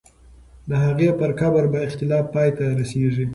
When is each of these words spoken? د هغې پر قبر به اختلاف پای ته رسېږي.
د 0.69 0.71
هغې 0.85 1.09
پر 1.19 1.31
قبر 1.39 1.63
به 1.71 1.79
اختلاف 1.87 2.25
پای 2.33 2.49
ته 2.57 2.63
رسېږي. 2.79 3.25